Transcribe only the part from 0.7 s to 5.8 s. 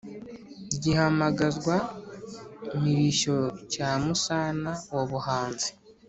gihamagazwa-mirishyo cya musana wa buhanzi,